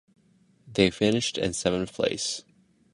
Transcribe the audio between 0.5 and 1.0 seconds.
They